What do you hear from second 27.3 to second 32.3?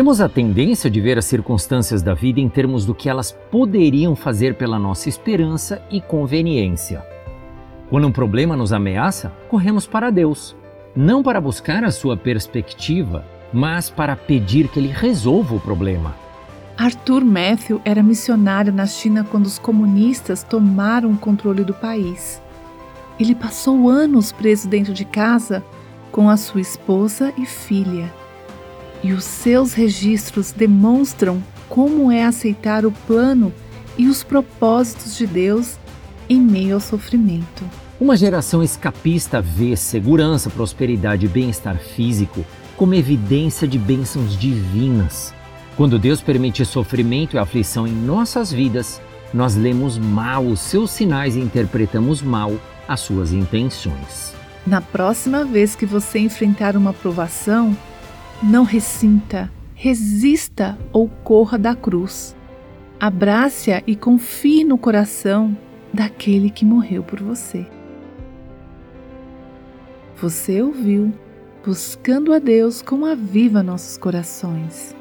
e filha. E os seus registros demonstram como é